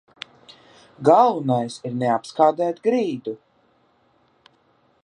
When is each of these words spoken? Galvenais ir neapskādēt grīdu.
Galvenais 1.09 1.77
ir 1.89 1.93
neapskādēt 2.05 2.83
grīdu. 2.89 3.37